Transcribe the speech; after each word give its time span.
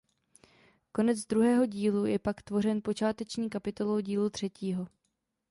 Konec 0.91 1.25
druhého 1.25 1.65
dílu 1.65 2.05
je 2.05 2.19
pak 2.19 2.41
tvořen 2.41 2.81
počáteční 2.83 3.49
kapitolou 3.49 3.99
dílu 3.99 4.29
třetího. 4.29 4.87